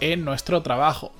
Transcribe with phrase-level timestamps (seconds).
[0.00, 1.12] en nuestro trabajo.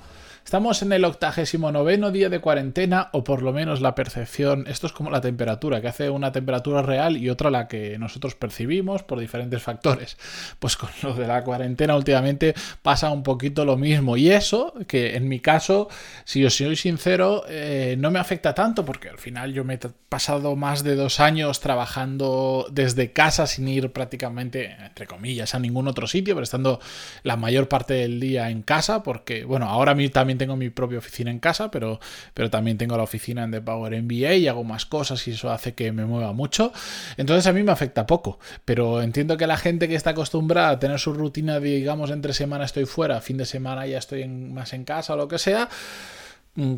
[0.43, 4.65] Estamos en el octagésimo noveno día de cuarentena, o por lo menos la percepción.
[4.67, 8.35] Esto es como la temperatura, que hace una temperatura real y otra la que nosotros
[8.35, 10.17] percibimos por diferentes factores.
[10.59, 14.17] Pues con lo de la cuarentena últimamente pasa un poquito lo mismo.
[14.17, 15.89] Y eso, que en mi caso,
[16.25, 19.79] si os soy sincero, eh, no me afecta tanto, porque al final yo me he
[20.09, 25.87] pasado más de dos años trabajando desde casa sin ir prácticamente, entre comillas, a ningún
[25.87, 26.79] otro sitio, pero estando
[27.23, 30.69] la mayor parte del día en casa, porque, bueno, ahora a mí también tengo mi
[30.69, 31.99] propia oficina en casa, pero,
[32.33, 35.51] pero también tengo la oficina en The Power MBA y hago más cosas y eso
[35.51, 36.71] hace que me mueva mucho.
[37.17, 40.79] Entonces a mí me afecta poco, pero entiendo que la gente que está acostumbrada a
[40.79, 44.83] tener su rutina, digamos, entre semana estoy fuera, fin de semana ya estoy más en
[44.83, 45.69] casa o lo que sea,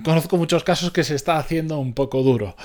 [0.04, 2.56] conozco muchos casos que se está haciendo un poco duro.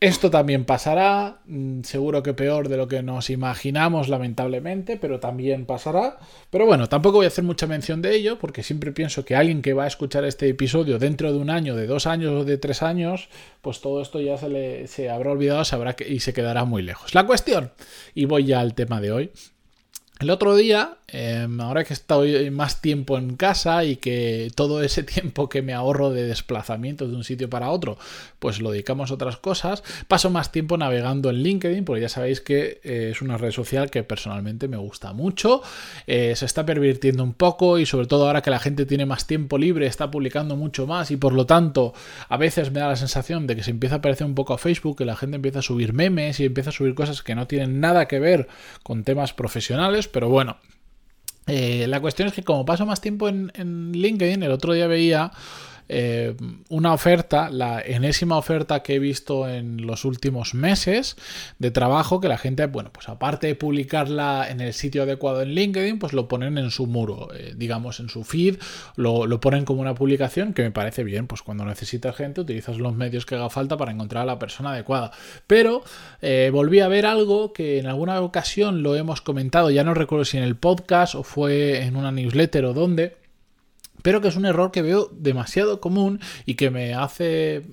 [0.00, 5.64] Esto también pasará, mm, seguro que peor de lo que nos imaginamos, lamentablemente, pero también
[5.64, 6.18] pasará.
[6.50, 9.62] Pero bueno, tampoco voy a hacer mucha mención de ello, porque siempre pienso que alguien
[9.62, 12.58] que va a escuchar este episodio dentro de un año, de dos años o de
[12.58, 13.28] tres años,
[13.62, 15.62] pues todo esto ya se le se habrá olvidado
[16.06, 17.14] y se quedará muy lejos.
[17.14, 17.70] La cuestión,
[18.14, 19.30] y voy ya al tema de hoy,
[20.18, 25.02] el otro día, em, ahora que estoy más tiempo en casa y que todo ese
[25.02, 27.98] tiempo que me ahorro de desplazamiento de un sitio para otro,
[28.38, 32.40] pues lo dedicamos a otras cosas, paso más tiempo navegando en LinkedIn, porque ya sabéis
[32.40, 35.62] que eh, es una red social que personalmente me gusta mucho,
[36.06, 39.26] eh, se está pervirtiendo un poco y sobre todo ahora que la gente tiene más
[39.26, 41.94] tiempo libre, está publicando mucho más y por lo tanto
[42.28, 44.58] a veces me da la sensación de que se empieza a parecer un poco a
[44.58, 47.46] Facebook, que la gente empieza a subir memes y empieza a subir cosas que no
[47.46, 48.48] tienen nada que ver
[48.82, 50.56] con temas profesionales pero bueno.
[51.46, 54.86] Eh, la cuestión es que como paso más tiempo en, en LinkedIn, el otro día
[54.86, 55.30] veía
[55.88, 56.34] eh,
[56.68, 61.16] una oferta, la enésima oferta que he visto en los últimos meses
[61.58, 65.50] de trabajo, que la gente, bueno, pues aparte de publicarla en el sitio adecuado en
[65.50, 68.56] LinkedIn, pues lo ponen en su muro, eh, digamos, en su feed,
[68.96, 72.94] lo, ponen como una publicación que me parece bien, pues cuando necesitas gente utilizas los
[72.94, 75.12] medios que haga falta para encontrar a la persona adecuada.
[75.46, 75.84] Pero
[76.22, 80.24] eh, volví a ver algo que en alguna ocasión lo hemos comentado, ya no recuerdo
[80.24, 83.25] si en el podcast o fue en una newsletter o dónde
[84.06, 87.64] pero que es un error que veo demasiado común y que me hace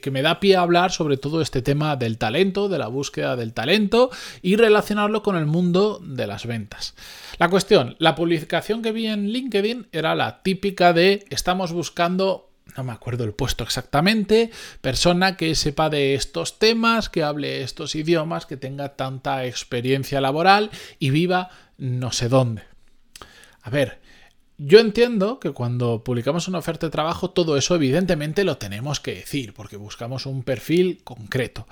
[0.00, 3.34] que me da pie a hablar sobre todo este tema del talento, de la búsqueda
[3.34, 4.08] del talento
[4.42, 6.94] y relacionarlo con el mundo de las ventas.
[7.38, 12.84] La cuestión, la publicación que vi en LinkedIn era la típica de estamos buscando no
[12.84, 18.46] me acuerdo el puesto exactamente, persona que sepa de estos temas, que hable estos idiomas,
[18.46, 20.70] que tenga tanta experiencia laboral
[21.00, 22.62] y viva no sé dónde.
[23.62, 24.01] A ver,
[24.64, 29.14] yo entiendo que cuando publicamos una oferta de trabajo, todo eso evidentemente lo tenemos que
[29.14, 31.66] decir, porque buscamos un perfil concreto.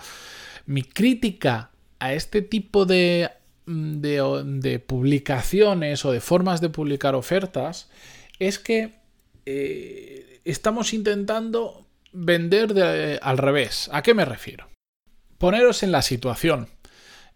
[0.66, 1.70] Mi crítica
[2.00, 3.30] a este tipo de,
[3.66, 7.88] de, publicaciones o de formas de publicar ofertas
[8.38, 8.94] es que
[9.46, 13.88] eh, estamos intentando vender al revés.
[13.92, 14.68] ¿A qué me refiero?
[15.38, 16.68] Poneros en la situación.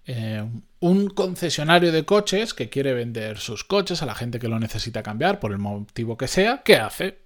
[0.06, 0.44] Eh,
[0.84, 5.02] un concesionario de coches que quiere vender sus coches a la gente que lo necesita
[5.02, 7.20] cambiar por el motivo que sea, ¿qué hace?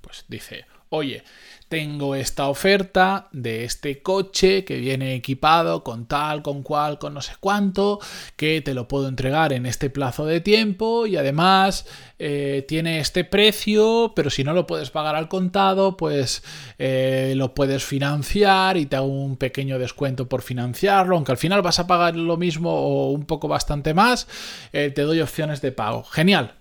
[0.00, 1.22] Pues dice, oye,
[1.72, 7.22] tengo esta oferta de este coche que viene equipado con tal, con cual, con no
[7.22, 7.98] sé cuánto,
[8.36, 11.86] que te lo puedo entregar en este plazo de tiempo y además
[12.18, 16.42] eh, tiene este precio, pero si no lo puedes pagar al contado, pues
[16.78, 21.62] eh, lo puedes financiar y te hago un pequeño descuento por financiarlo, aunque al final
[21.62, 24.28] vas a pagar lo mismo o un poco bastante más,
[24.74, 26.04] eh, te doy opciones de pago.
[26.04, 26.52] Genial,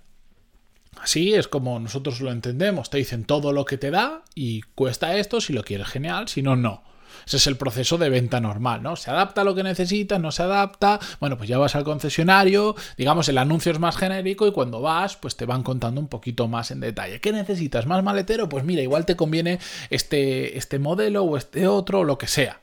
[1.02, 2.92] Así es como nosotros lo entendemos.
[2.92, 6.44] Te dicen todo lo que te da y cuesta esto, si lo quieres genial, si
[6.44, 6.84] no, no.
[7.26, 8.96] Ese es el proceso de venta normal, ¿no?
[8.96, 11.00] Se adapta a lo que necesitas, no se adapta.
[11.20, 15.18] Bueno, pues ya vas al concesionario, digamos, el anuncio es más genérico y cuando vas,
[15.18, 17.20] pues te van contando un poquito más en detalle.
[17.20, 17.88] ¿Qué necesitas?
[17.88, 18.48] ¿Más maletero?
[18.48, 19.60] Pues mira, igual te conviene
[19.90, 22.62] este, este modelo o este otro o lo que sea.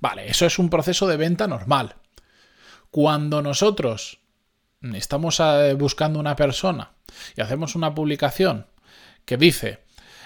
[0.00, 1.96] Vale, eso es un proceso de venta normal.
[2.92, 4.20] Cuando nosotros
[4.94, 6.91] estamos eh, buscando una persona
[7.36, 8.66] y hacemos una publicación
[9.24, 9.80] que dice,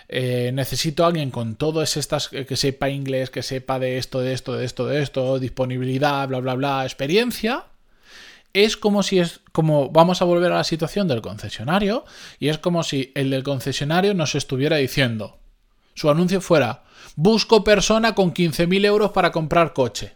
[0.09, 4.21] eh, necesito a alguien con todas estas, eh, que sepa inglés, que sepa de esto,
[4.21, 7.67] de esto, de esto, de esto, disponibilidad, bla, bla, bla, experiencia,
[8.53, 12.05] es como si es como vamos a volver a la situación del concesionario
[12.39, 15.39] y es como si el del concesionario nos estuviera diciendo,
[15.95, 16.85] su anuncio fuera,
[17.17, 20.15] busco persona con 15.000 euros para comprar coche.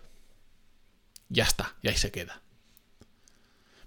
[1.29, 2.43] Ya está, y ahí se queda.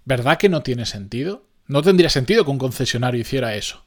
[0.04, 1.46] ¿Verdad que no tiene sentido?
[1.66, 3.84] No tendría sentido que un concesionario hiciera eso.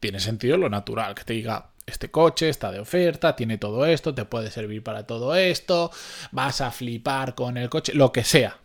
[0.00, 4.14] Tiene sentido lo natural, que te diga, este coche está de oferta, tiene todo esto,
[4.14, 5.90] te puede servir para todo esto,
[6.32, 8.58] vas a flipar con el coche, lo que sea.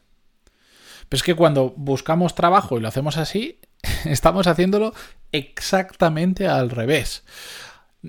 [1.09, 3.59] Pero es que cuando buscamos trabajo y lo hacemos así,
[4.05, 4.93] estamos haciéndolo
[5.31, 7.23] exactamente al revés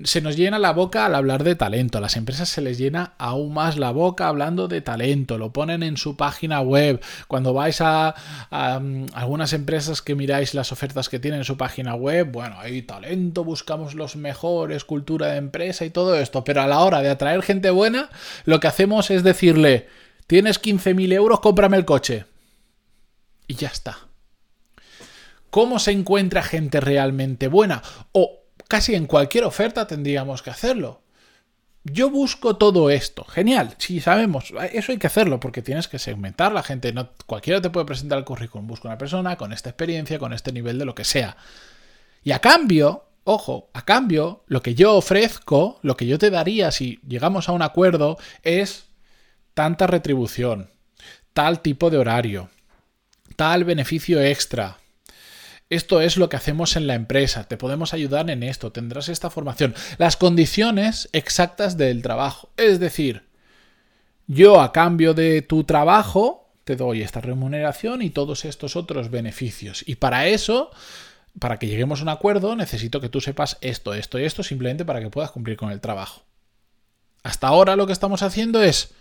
[0.03, 1.97] se nos llena la boca al hablar de talento.
[1.97, 5.37] A las empresas se les llena aún más la boca hablando de talento.
[5.37, 7.01] Lo ponen en su página web.
[7.27, 8.13] Cuando vais a,
[8.51, 12.81] mm, algunas empresas que miráis las ofertas que tienen en su página web, bueno, hay
[12.81, 16.43] talento, buscamos los mejores, cultura de empresa y todo esto.
[16.43, 18.09] Pero a la hora de atraer gente buena,
[18.43, 19.87] lo que hacemos es decirle,
[20.27, 22.25] tienes 15.000 euros, cómprame el coche.
[23.47, 23.97] Y ya está.
[25.49, 27.81] ¿Cómo se encuentra gente realmente buena?
[28.11, 31.01] O casi en cualquier oferta tendríamos que hacerlo.
[31.83, 33.23] Yo busco todo esto.
[33.25, 33.75] Genial.
[33.77, 34.51] Sí, sabemos.
[34.73, 36.91] Eso hay que hacerlo porque tienes que segmentar la gente.
[36.91, 38.65] No, cualquiera te puede presentar el currículum.
[38.65, 41.37] Busco una persona con esta experiencia, con este nivel de lo que sea.
[42.23, 46.71] Y a cambio, ojo, a cambio, lo que yo ofrezco, lo que yo te daría
[46.71, 48.87] si llegamos a un acuerdo es
[49.53, 50.71] tanta retribución,
[51.33, 52.49] tal tipo de horario,
[53.35, 54.79] tal beneficio extra,
[55.69, 59.29] esto es lo que hacemos en la empresa, te podemos ayudar en esto, tendrás esta
[59.29, 59.73] formación.
[59.97, 62.49] Las condiciones exactas del trabajo.
[62.57, 63.23] Es decir,
[64.27, 69.83] yo a cambio de tu trabajo te doy esta remuneración y todos estos otros beneficios.
[69.87, 70.71] Y para eso,
[71.39, 74.85] para que lleguemos a un acuerdo, necesito que tú sepas esto, esto y esto, simplemente
[74.85, 76.23] para que puedas cumplir con el trabajo.
[77.23, 78.93] Hasta ahora lo que estamos haciendo es,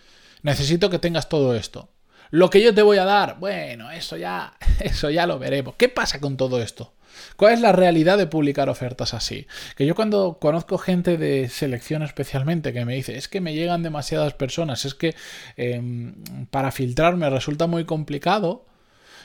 [0.43, 1.90] necesito que tengas todo esto.
[2.30, 5.74] Lo que yo te voy a dar, bueno, eso ya, eso ya lo veremos.
[5.76, 6.92] ¿Qué pasa con todo esto?
[7.36, 9.46] ¿Cuál es la realidad de publicar ofertas así?
[9.76, 13.82] Que yo cuando conozco gente de selección especialmente que me dice, es que me llegan
[13.82, 15.14] demasiadas personas, es que
[15.56, 16.14] em,
[16.50, 18.66] para filtrar me resulta muy complicado,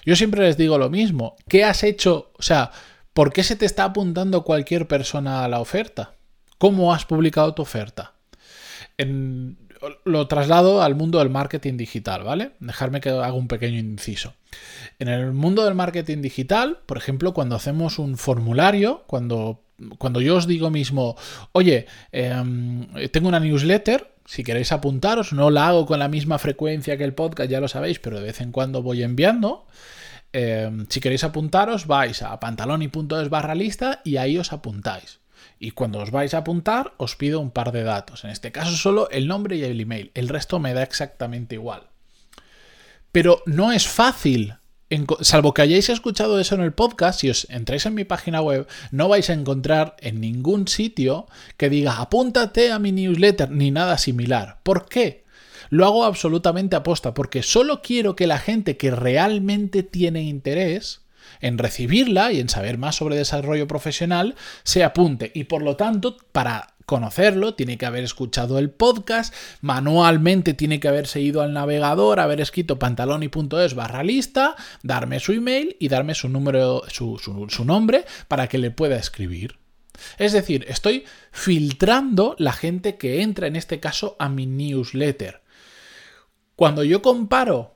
[0.05, 1.35] yo siempre les digo lo mismo.
[1.47, 2.31] ¿Qué has hecho?
[2.37, 2.71] O sea,
[3.13, 6.15] ¿por qué se te está apuntando cualquier persona a la oferta?
[6.57, 8.13] ¿Cómo has publicado tu oferta?
[8.97, 9.57] En,
[10.03, 12.51] lo traslado al mundo del marketing digital, ¿vale?
[12.59, 14.33] Dejarme que haga un pequeño inciso.
[14.99, 19.61] En el mundo del marketing digital, por ejemplo, cuando hacemos un formulario, cuando,
[19.97, 21.15] cuando yo os digo mismo,
[21.51, 26.97] oye, em, tengo una newsletter, si queréis apuntaros, no la hago con la misma frecuencia
[26.97, 29.65] que el podcast, ya lo sabéis, pero de vez en cuando voy enviando.
[30.31, 35.19] Em, si queréis apuntaros, vais a pantaloni.es barra lista y ahí os apuntáis.
[35.59, 38.23] Y cuando os vais a apuntar, os pido un par de datos.
[38.23, 40.11] En este caso solo el nombre y el email.
[40.13, 41.88] El resto me da exactamente igual.
[43.11, 44.56] Pero no es fácil.
[45.21, 48.67] Salvo que hayáis escuchado eso en el podcast, si os entráis en mi página web,
[48.91, 51.27] no vais a encontrar en ningún sitio
[51.57, 54.59] que diga apúntate a mi newsletter ni nada similar.
[54.63, 55.25] ¿Por qué?
[55.69, 60.98] Lo hago absolutamente aposta, porque solo quiero que la gente que realmente tiene interés
[61.41, 65.31] en recibirla y en saber más sobre desarrollo profesional, se apunte.
[65.33, 69.31] Y por lo tanto, para conocerlo, tiene que haber escuchado el podcast,
[69.62, 75.77] manualmente tiene que haberse ido al navegador, haber escrito pantaloni.es barra lista, darme su email
[75.80, 79.59] y darme su número, su, su nombre para que le pueda escribir.
[80.18, 85.44] Es decir, estoy filtrando la gente que entra en este caso a mi newsletter.
[86.56, 87.75] Cuando yo comparo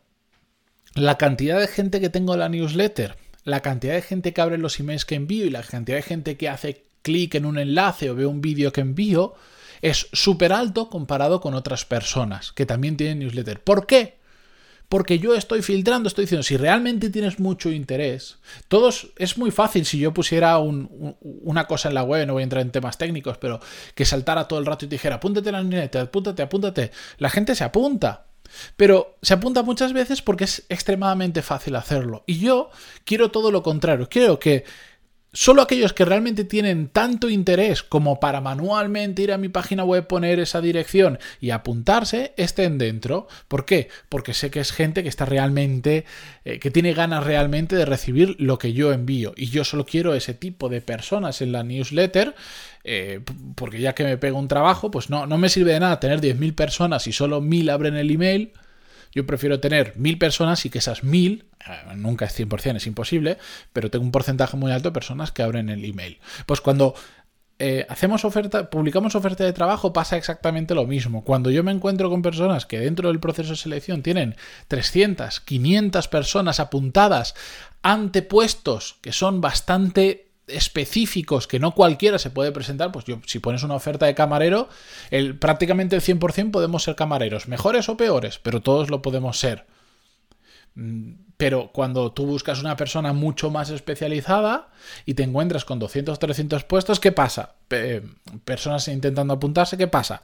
[0.95, 4.57] la cantidad de gente que tengo en la newsletter la cantidad de gente que abre
[4.57, 8.09] los emails que envío y la cantidad de gente que hace clic en un enlace
[8.09, 9.35] o ve un vídeo que envío
[9.81, 13.61] es súper alto comparado con otras personas que también tienen newsletter.
[13.61, 14.17] ¿Por qué?
[14.87, 19.85] Porque yo estoy filtrando, estoy diciendo, si realmente tienes mucho interés, todos, es muy fácil
[19.85, 23.37] si yo pusiera una cosa en la web, no voy a entrar en temas técnicos,
[23.37, 23.59] pero
[23.95, 26.91] que saltara todo el rato y te dijera, apúntate a la newsletter, apúntate, apúntate.
[27.17, 28.27] La gente se apunta.
[28.75, 32.23] Pero se apunta muchas veces porque es extremadamente fácil hacerlo.
[32.25, 32.69] Y yo
[33.05, 34.07] quiero todo lo contrario.
[34.09, 34.65] Quiero que
[35.33, 40.07] solo aquellos que realmente tienen tanto interés como para manualmente ir a mi página web,
[40.07, 43.27] poner esa dirección y apuntarse, estén dentro.
[43.47, 43.89] ¿Por qué?
[44.09, 46.05] Porque sé que es gente que está realmente,
[46.45, 49.33] eh, que tiene ganas realmente de recibir lo que yo envío.
[49.35, 52.35] Y yo solo quiero ese tipo de personas en la newsletter.
[52.85, 53.21] Eh,
[53.55, 56.19] porque ya que me pego un trabajo, pues no, no me sirve de nada tener
[56.19, 58.51] 10.000 personas y solo 1.000 abren el email
[59.13, 63.37] yo prefiero tener mil personas y que esas mil, eh, nunca es 100%, es imposible,
[63.71, 66.19] pero tengo un porcentaje muy alto de personas que abren el email.
[66.45, 66.95] Pues cuando
[67.59, 71.23] eh, hacemos oferta, publicamos oferta de trabajo, pasa exactamente lo mismo.
[71.23, 74.35] Cuando yo me encuentro con personas que dentro del proceso de selección tienen
[74.67, 77.35] 300, 500 personas apuntadas
[77.81, 83.39] ante puestos que son bastante específicos que no cualquiera se puede presentar, pues yo, si
[83.39, 84.69] pones una oferta de camarero,
[85.09, 89.65] el, prácticamente el 100% podemos ser camareros, mejores o peores, pero todos lo podemos ser.
[90.75, 94.69] Mm, pero cuando tú buscas una persona mucho más especializada
[95.05, 97.55] y te encuentras con 200, 300 puestos, ¿qué pasa?
[98.45, 100.21] personas intentando apuntarse, ¿qué pasa?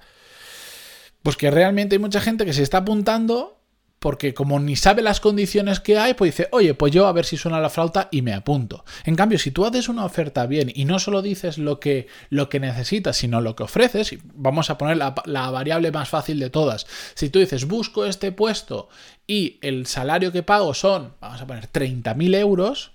[1.23, 3.58] Pues que realmente hay mucha gente que se está apuntando
[3.99, 7.25] porque como ni sabe las condiciones que hay, pues dice, oye, pues yo a ver
[7.25, 8.85] si suena la flauta y me apunto.
[9.03, 12.49] En cambio, si tú haces una oferta bien y no solo dices lo que, lo
[12.49, 16.49] que necesitas, sino lo que ofreces, vamos a poner la, la variable más fácil de
[16.49, 16.87] todas.
[17.13, 18.89] Si tú dices, busco este puesto
[19.27, 22.91] y el salario que pago son, vamos a poner, 30.000 euros,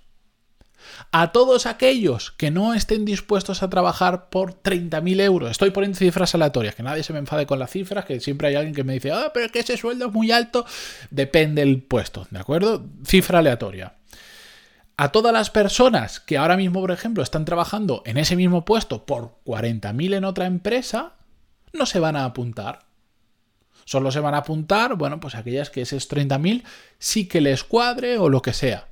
[1.11, 6.35] a todos aquellos que no estén dispuestos a trabajar por 30.000 euros, estoy poniendo cifras
[6.35, 8.93] aleatorias, que nadie se me enfade con las cifras, que siempre hay alguien que me
[8.93, 10.65] dice, ah, pero es que ese sueldo es muy alto,
[11.09, 12.85] depende del puesto, ¿de acuerdo?
[13.05, 13.95] Cifra aleatoria.
[14.97, 19.05] A todas las personas que ahora mismo, por ejemplo, están trabajando en ese mismo puesto
[19.05, 21.13] por 40.000 en otra empresa,
[21.73, 22.85] no se van a apuntar.
[23.83, 26.63] Solo se van a apuntar, bueno, pues aquellas que esos 30.000
[26.97, 28.87] sí que les cuadre o lo que sea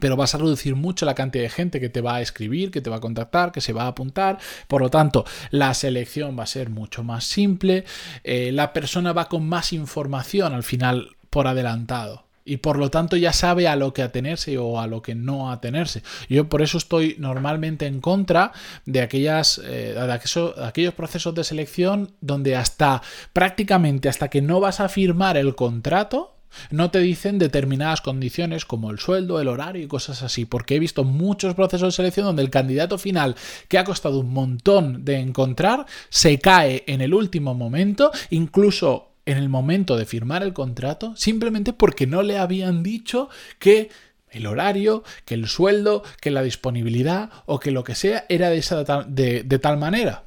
[0.00, 2.80] pero vas a reducir mucho la cantidad de gente que te va a escribir, que
[2.80, 4.38] te va a contactar, que se va a apuntar.
[4.66, 7.84] Por lo tanto, la selección va a ser mucho más simple.
[8.24, 12.24] Eh, la persona va con más información al final por adelantado.
[12.44, 15.52] Y por lo tanto ya sabe a lo que atenerse o a lo que no
[15.52, 16.02] atenerse.
[16.28, 18.52] Yo por eso estoy normalmente en contra
[18.86, 23.02] de, aquellas, eh, de aquellos procesos de selección donde hasta
[23.32, 26.39] prácticamente hasta que no vas a firmar el contrato,
[26.70, 30.78] no te dicen determinadas condiciones como el sueldo, el horario y cosas así, porque he
[30.78, 33.36] visto muchos procesos de selección donde el candidato final,
[33.68, 39.38] que ha costado un montón de encontrar, se cae en el último momento, incluso en
[39.38, 43.28] el momento de firmar el contrato, simplemente porque no le habían dicho
[43.58, 43.90] que
[44.30, 48.58] el horario, que el sueldo, que la disponibilidad o que lo que sea era de,
[48.58, 50.24] esa, de, de tal manera.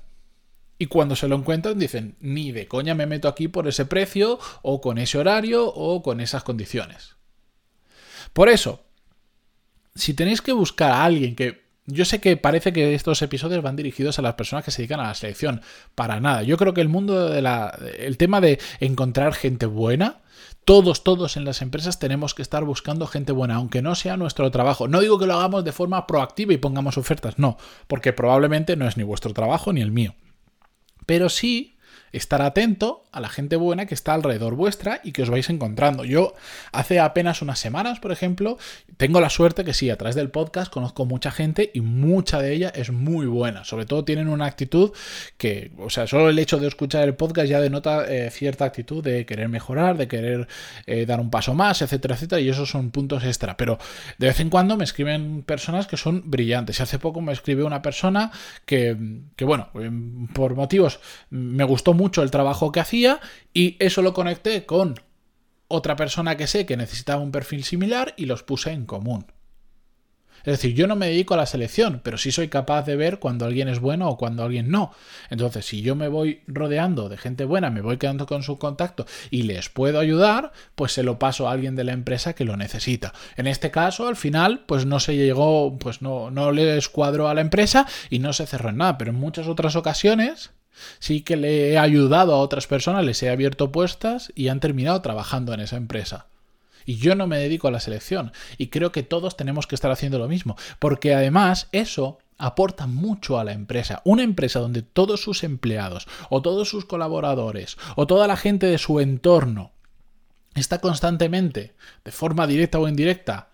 [0.77, 4.39] Y cuando se lo encuentran dicen, ni de coña me meto aquí por ese precio
[4.61, 7.15] o con ese horario o con esas condiciones.
[8.33, 8.83] Por eso,
[9.95, 11.63] si tenéis que buscar a alguien que...
[11.85, 15.01] Yo sé que parece que estos episodios van dirigidos a las personas que se dedican
[15.01, 15.61] a la selección.
[15.95, 16.41] Para nada.
[16.43, 17.77] Yo creo que el mundo de la...
[17.97, 20.21] El tema de encontrar gente buena,
[20.63, 24.49] todos, todos en las empresas tenemos que estar buscando gente buena, aunque no sea nuestro
[24.49, 24.87] trabajo.
[24.87, 28.87] No digo que lo hagamos de forma proactiva y pongamos ofertas, no, porque probablemente no
[28.87, 30.15] es ni vuestro trabajo ni el mío
[31.05, 31.72] pero sí
[32.13, 36.05] estar atento a la gente buena que está alrededor vuestra y que os vais encontrando.
[36.05, 36.33] Yo
[36.71, 38.57] hace apenas unas semanas, por ejemplo,
[38.97, 42.53] tengo la suerte que sí, a través del podcast conozco mucha gente y mucha de
[42.53, 43.63] ella es muy buena.
[43.65, 44.91] Sobre todo tienen una actitud
[45.37, 49.03] que, o sea, solo el hecho de escuchar el podcast ya denota eh, cierta actitud
[49.03, 50.47] de querer mejorar, de querer
[50.85, 53.57] eh, dar un paso más, etcétera, etcétera, y esos son puntos extra.
[53.57, 53.79] Pero
[54.19, 56.79] de vez en cuando me escriben personas que son brillantes.
[56.79, 58.31] Hace poco me escribió una persona
[58.65, 58.95] que,
[59.35, 63.19] que bueno, em, por motivos me gustó mucho el trabajo que hacía
[63.53, 64.95] y eso lo conecté con
[65.67, 69.25] otra persona que sé que necesitaba un perfil similar y los puse en común.
[70.43, 73.19] Es decir, yo no me dedico a la selección, pero sí soy capaz de ver
[73.19, 74.91] cuando alguien es bueno o cuando alguien no.
[75.29, 79.05] Entonces, si yo me voy rodeando de gente buena, me voy quedando con su contacto
[79.31, 82.57] y les puedo ayudar, pues se lo paso a alguien de la empresa que lo
[82.57, 83.13] necesita.
[83.37, 87.33] En este caso, al final, pues no se llegó, pues no, no le escuadró a
[87.33, 88.97] la empresa y no se cerró en nada.
[88.97, 90.51] Pero en muchas otras ocasiones
[90.99, 95.01] Sí que le he ayudado a otras personas, les he abierto puestas y han terminado
[95.01, 96.27] trabajando en esa empresa.
[96.85, 98.31] Y yo no me dedico a la selección.
[98.57, 100.57] Y creo que todos tenemos que estar haciendo lo mismo.
[100.79, 104.01] Porque además eso aporta mucho a la empresa.
[104.03, 108.77] Una empresa donde todos sus empleados o todos sus colaboradores o toda la gente de
[108.77, 109.71] su entorno
[110.55, 113.49] está constantemente, de forma directa o indirecta,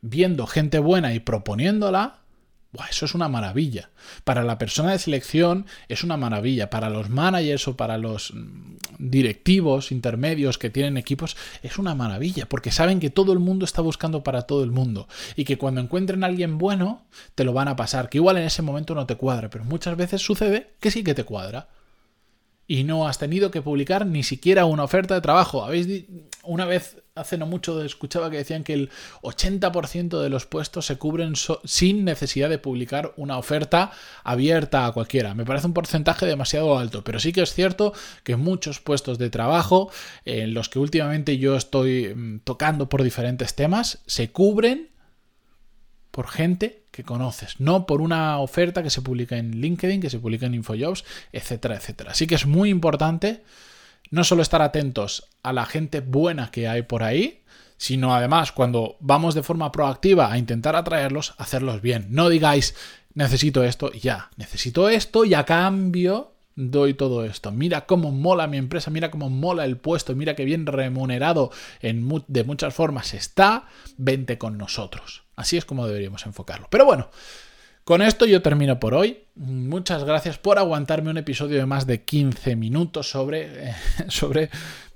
[0.00, 2.18] viendo gente buena y proponiéndola,
[2.90, 3.90] eso es una maravilla.
[4.24, 6.70] Para la persona de selección es una maravilla.
[6.70, 12.46] Para los managers o para los mm, directivos intermedios que tienen equipos es una maravilla.
[12.46, 15.08] Porque saben que todo el mundo está buscando para todo el mundo.
[15.36, 18.08] Y que cuando encuentren a alguien bueno, te lo van a pasar.
[18.08, 19.50] Que igual en ese momento no te cuadra.
[19.50, 21.68] Pero muchas veces sucede que sí que te cuadra
[22.66, 25.64] y no has tenido que publicar ni siquiera una oferta de trabajo.
[25.64, 26.06] Habéis
[26.44, 28.90] una vez hace no mucho escuchaba que decían que el
[29.22, 31.34] 80% de los puestos se cubren
[31.64, 33.92] sin necesidad de publicar una oferta
[34.24, 35.34] abierta a cualquiera.
[35.34, 37.92] Me parece un porcentaje demasiado alto, pero sí que es cierto
[38.24, 39.90] que muchos puestos de trabajo
[40.24, 44.90] en los que últimamente yo estoy mm, tocando por diferentes temas se cubren
[46.10, 50.20] por gente que conoces, no por una oferta que se publica en LinkedIn, que se
[50.20, 52.12] publica en InfoJobs, etcétera, etcétera.
[52.12, 53.42] Así que es muy importante
[54.10, 57.42] no solo estar atentos a la gente buena que hay por ahí,
[57.76, 62.06] sino además cuando vamos de forma proactiva a intentar atraerlos, hacerlos bien.
[62.10, 62.74] No digáis,
[63.14, 67.50] necesito esto, ya, necesito esto y a cambio doy todo esto.
[67.50, 72.08] Mira cómo mola mi empresa, mira cómo mola el puesto, mira qué bien remunerado en
[72.28, 75.24] de muchas formas está, vente con nosotros.
[75.36, 76.68] Así es como deberíamos enfocarlo.
[76.70, 77.10] Pero bueno,
[77.84, 79.23] con esto yo termino por hoy.
[79.36, 83.74] Muchas gracias por aguantarme un episodio de más de 15 minutos sobre,
[84.08, 84.48] sobre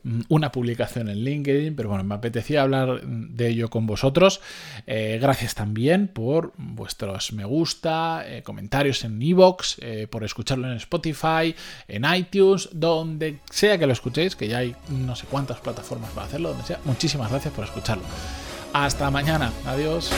[0.05, 4.41] mm, una publicación en LinkedIn, pero bueno, me apetecía hablar de ello con vosotros.
[4.87, 10.77] Eh, gracias también por vuestros me gusta, eh, comentarios en iVoox, eh, por escucharlo en
[10.77, 11.53] Spotify,
[11.89, 16.29] en iTunes, donde sea que lo escuchéis, que ya hay no sé cuántas plataformas para
[16.29, 16.79] hacerlo, donde sea.
[16.85, 18.05] Muchísimas gracias por escucharlo.
[18.73, 19.53] Hasta mañana.
[19.67, 20.13] Adiós.